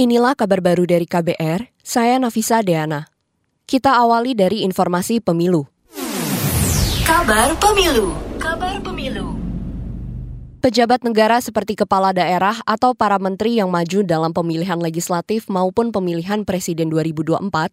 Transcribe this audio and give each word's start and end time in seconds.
Inilah 0.00 0.32
kabar 0.32 0.64
baru 0.64 0.88
dari 0.88 1.04
KBR, 1.04 1.76
saya 1.84 2.16
Nafisa 2.16 2.64
Deana. 2.64 3.12
Kita 3.68 4.00
awali 4.00 4.32
dari 4.32 4.64
informasi 4.64 5.20
pemilu. 5.20 5.68
Kabar 7.04 7.52
Pemilu. 7.60 8.16
Kabar 8.40 8.80
Pemilu. 8.80 9.36
Pejabat 10.64 11.04
negara 11.04 11.36
seperti 11.44 11.76
kepala 11.76 12.16
daerah 12.16 12.64
atau 12.64 12.96
para 12.96 13.20
menteri 13.20 13.60
yang 13.60 13.68
maju 13.68 14.00
dalam 14.00 14.32
pemilihan 14.32 14.80
legislatif 14.80 15.52
maupun 15.52 15.92
pemilihan 15.92 16.48
presiden 16.48 16.88
2024 16.88 17.68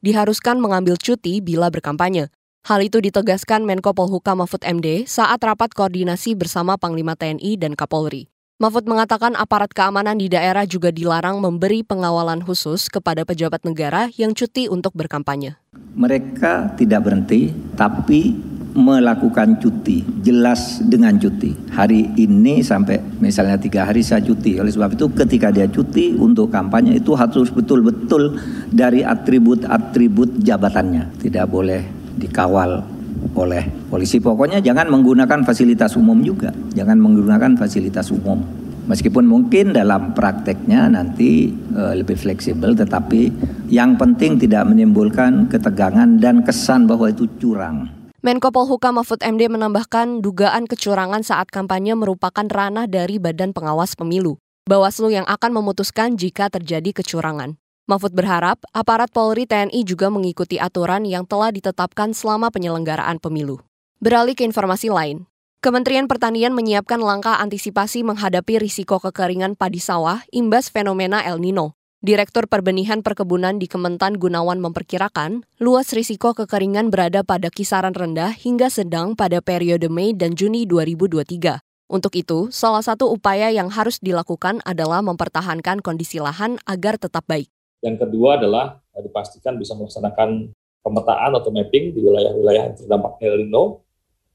diharuskan 0.00 0.56
mengambil 0.56 0.96
cuti 0.96 1.44
bila 1.44 1.68
berkampanye. 1.68 2.32
Hal 2.64 2.88
itu 2.88 3.04
ditegaskan 3.04 3.68
Menko 3.68 3.92
Polhukam 3.92 4.40
Mahfud 4.40 4.64
MD 4.64 5.04
saat 5.04 5.44
rapat 5.44 5.76
koordinasi 5.76 6.40
bersama 6.40 6.80
Panglima 6.80 7.20
TNI 7.20 7.60
dan 7.60 7.76
Kapolri. 7.76 8.32
Mahfud 8.56 8.88
mengatakan 8.88 9.36
aparat 9.36 9.68
keamanan 9.68 10.16
di 10.16 10.32
daerah 10.32 10.64
juga 10.64 10.88
dilarang 10.88 11.44
memberi 11.44 11.84
pengawalan 11.84 12.40
khusus 12.40 12.88
kepada 12.88 13.20
pejabat 13.20 13.60
negara 13.68 14.08
yang 14.16 14.32
cuti 14.32 14.64
untuk 14.64 14.96
berkampanye. 14.96 15.60
Mereka 15.92 16.72
tidak 16.80 17.04
berhenti, 17.04 17.52
tapi 17.76 18.32
melakukan 18.72 19.60
cuti, 19.60 20.00
jelas 20.24 20.80
dengan 20.80 21.20
cuti. 21.20 21.52
Hari 21.68 22.16
ini 22.16 22.64
sampai 22.64 22.96
misalnya 23.20 23.60
tiga 23.60 23.84
hari 23.84 24.00
saya 24.00 24.24
cuti. 24.24 24.56
Oleh 24.56 24.72
sebab 24.72 24.96
itu 24.96 25.04
ketika 25.12 25.52
dia 25.52 25.68
cuti 25.68 26.16
untuk 26.16 26.48
kampanye 26.48 26.96
itu 26.96 27.12
harus 27.12 27.52
betul-betul 27.52 28.40
dari 28.72 29.04
atribut-atribut 29.04 30.40
jabatannya. 30.40 31.12
Tidak 31.20 31.44
boleh 31.44 31.84
dikawal 32.16 32.95
oleh 33.36 33.62
polisi. 33.92 34.18
Pokoknya 34.18 34.64
jangan 34.64 34.88
menggunakan 34.88 35.44
fasilitas 35.44 35.94
umum 35.94 36.24
juga, 36.24 36.50
jangan 36.72 36.96
menggunakan 36.96 37.54
fasilitas 37.60 38.08
umum. 38.10 38.40
Meskipun 38.86 39.26
mungkin 39.26 39.74
dalam 39.74 40.14
prakteknya 40.14 40.86
nanti 40.86 41.50
e, 41.50 41.82
lebih 41.98 42.14
fleksibel, 42.14 42.70
tetapi 42.72 43.34
yang 43.66 43.98
penting 43.98 44.38
tidak 44.38 44.62
menimbulkan 44.70 45.50
ketegangan 45.50 46.22
dan 46.22 46.46
kesan 46.46 46.86
bahwa 46.86 47.10
itu 47.10 47.26
curang. 47.42 47.90
Menko 48.22 48.54
Polhukam 48.54 48.98
Mahfud 49.02 49.22
MD 49.26 49.50
menambahkan 49.50 50.22
dugaan 50.22 50.70
kecurangan 50.70 51.22
saat 51.26 51.50
kampanye 51.50 51.98
merupakan 51.98 52.46
ranah 52.46 52.86
dari 52.86 53.18
Badan 53.18 53.50
Pengawas 53.50 53.98
Pemilu. 53.98 54.38
Bawaslu 54.66 55.14
yang 55.14 55.26
akan 55.30 55.62
memutuskan 55.62 56.18
jika 56.18 56.50
terjadi 56.50 56.90
kecurangan. 56.90 57.58
Mahfud 57.86 58.18
berharap 58.18 58.58
aparat 58.74 59.14
Polri 59.14 59.46
TNI 59.46 59.86
juga 59.86 60.10
mengikuti 60.10 60.58
aturan 60.58 61.06
yang 61.06 61.22
telah 61.22 61.54
ditetapkan 61.54 62.10
selama 62.10 62.50
penyelenggaraan 62.50 63.22
pemilu. 63.22 63.62
Beralih 64.02 64.34
ke 64.34 64.42
informasi 64.42 64.90
lain, 64.90 65.30
Kementerian 65.62 66.10
Pertanian 66.10 66.50
menyiapkan 66.50 66.98
langkah 66.98 67.38
antisipasi 67.38 68.02
menghadapi 68.02 68.58
risiko 68.58 68.98
kekeringan 68.98 69.54
padi 69.54 69.78
sawah 69.78 70.26
imbas 70.34 70.66
fenomena 70.66 71.22
El 71.22 71.38
Nino. 71.38 71.78
Direktur 72.02 72.50
Perbenihan 72.50 73.06
Perkebunan 73.06 73.62
di 73.62 73.70
Kementan 73.70 74.18
Gunawan 74.18 74.58
memperkirakan, 74.58 75.46
luas 75.62 75.94
risiko 75.94 76.34
kekeringan 76.34 76.90
berada 76.90 77.22
pada 77.22 77.54
kisaran 77.54 77.94
rendah 77.94 78.34
hingga 78.34 78.66
sedang 78.66 79.14
pada 79.14 79.38
periode 79.38 79.86
Mei 79.86 80.10
dan 80.10 80.34
Juni 80.34 80.66
2023. 80.66 81.62
Untuk 81.86 82.18
itu, 82.18 82.50
salah 82.50 82.82
satu 82.82 83.14
upaya 83.14 83.54
yang 83.54 83.70
harus 83.70 84.02
dilakukan 84.02 84.58
adalah 84.66 85.06
mempertahankan 85.06 85.86
kondisi 85.86 86.18
lahan 86.18 86.58
agar 86.66 86.98
tetap 86.98 87.22
baik. 87.30 87.46
Yang 87.84 88.06
kedua 88.08 88.40
adalah 88.40 88.80
eh, 88.96 89.02
dipastikan 89.04 89.56
bisa 89.60 89.76
melaksanakan 89.76 90.52
pemetaan 90.80 91.32
atau 91.34 91.50
mapping 91.50 91.92
di 91.92 92.00
wilayah-wilayah 92.00 92.62
yang 92.70 92.76
terdampak 92.78 93.18
El 93.18 93.42
Nino 93.42 93.82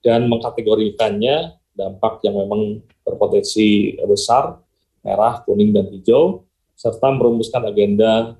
dan 0.00 0.24
mengkategorikannya 0.30 1.60
dampak 1.76 2.24
yang 2.24 2.34
memang 2.40 2.82
berpotensi 3.06 3.94
besar, 4.08 4.58
merah, 5.06 5.44
kuning, 5.46 5.70
dan 5.70 5.86
hijau, 5.92 6.42
serta 6.74 7.12
merumuskan 7.14 7.62
agenda 7.68 8.34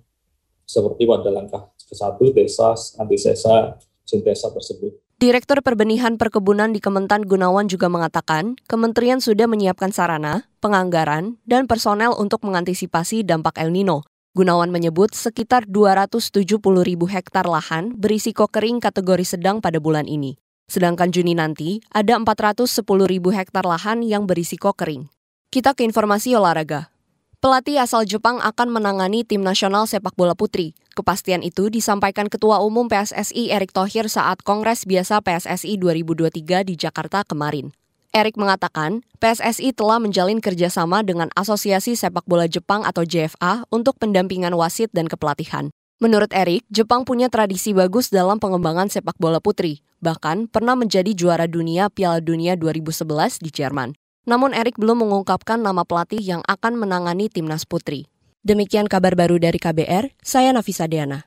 seperti 0.67 1.07
pada 1.07 1.31
langkah 1.31 1.71
ke-1, 1.89 2.19
desa, 2.35 2.75
antisesa, 2.99 3.79
sintesa 4.05 4.53
tersebut. 4.53 4.93
Direktur 5.19 5.59
Perbenihan 5.67 6.15
Perkebunan 6.15 6.71
di 6.71 6.79
Kementan 6.79 7.27
Gunawan 7.27 7.67
juga 7.67 7.91
mengatakan, 7.91 8.55
kementerian 8.71 9.19
sudah 9.19 9.51
menyiapkan 9.51 9.91
sarana, 9.91 10.47
penganggaran, 10.63 11.43
dan 11.43 11.67
personel 11.67 12.15
untuk 12.15 12.47
mengantisipasi 12.47 13.27
dampak 13.27 13.59
El 13.59 13.75
Nino. 13.75 14.07
Gunawan 14.39 14.71
menyebut 14.71 15.19
sekitar 15.19 15.67
270 15.67 16.31
ribu 16.87 17.11
hektar 17.11 17.43
lahan 17.43 17.91
berisiko 17.99 18.47
kering 18.47 18.79
kategori 18.79 19.27
sedang 19.35 19.59
pada 19.59 19.83
bulan 19.83 20.07
ini. 20.07 20.39
Sedangkan 20.71 21.11
Juni 21.11 21.35
nanti 21.35 21.83
ada 21.91 22.15
410 22.15 22.63
ribu 23.11 23.35
hektar 23.35 23.67
lahan 23.67 24.07
yang 24.07 24.31
berisiko 24.31 24.71
kering. 24.79 25.11
Kita 25.51 25.75
ke 25.75 25.83
informasi 25.83 26.39
olahraga. 26.39 26.87
Pelatih 27.43 27.83
asal 27.83 28.07
Jepang 28.07 28.39
akan 28.39 28.79
menangani 28.79 29.27
tim 29.27 29.43
nasional 29.43 29.91
sepak 29.91 30.15
bola 30.15 30.39
putri. 30.39 30.71
Kepastian 30.95 31.43
itu 31.43 31.67
disampaikan 31.67 32.31
Ketua 32.31 32.63
Umum 32.63 32.87
PSSI 32.87 33.51
Erick 33.51 33.75
Thohir 33.75 34.07
saat 34.07 34.47
Kongres 34.47 34.87
Biasa 34.87 35.19
PSSI 35.19 35.83
2023 35.83 36.63
di 36.63 36.79
Jakarta 36.79 37.27
kemarin. 37.27 37.75
Erik 38.17 38.41
mengatakan, 38.41 39.05
PSSI 39.21 39.77
telah 39.77 40.01
menjalin 40.01 40.41
kerjasama 40.41 41.05
dengan 41.05 41.29
Asosiasi 41.37 41.93
Sepak 41.93 42.25
Bola 42.25 42.49
Jepang 42.49 42.81
atau 42.89 43.05
JFA 43.05 43.69
untuk 43.69 44.01
pendampingan 44.01 44.57
wasit 44.57 44.89
dan 44.97 45.13
kepelatihan. 45.13 45.69
Menurut 45.99 46.31
Erik, 46.31 46.63
Jepang 46.71 47.03
punya 47.03 47.27
tradisi 47.27 47.75
bagus 47.75 48.07
dalam 48.15 48.39
pengembangan 48.39 48.87
sepak 48.87 49.19
bola 49.19 49.43
putri, 49.43 49.83
bahkan 49.99 50.47
pernah 50.47 50.79
menjadi 50.79 51.11
juara 51.11 51.51
dunia 51.51 51.91
Piala 51.91 52.23
Dunia 52.23 52.55
2011 52.55 53.43
di 53.43 53.51
Jerman. 53.51 53.99
Namun 54.23 54.55
Erik 54.55 54.79
belum 54.79 55.03
mengungkapkan 55.03 55.59
nama 55.59 55.83
pelatih 55.83 56.23
yang 56.23 56.47
akan 56.47 56.79
menangani 56.79 57.27
timnas 57.27 57.67
putri. 57.67 58.07
Demikian 58.47 58.87
kabar 58.87 59.19
baru 59.19 59.43
dari 59.43 59.59
KBR, 59.59 60.15
saya 60.23 60.55
Nafisa 60.55 60.87
Deana. 60.87 61.27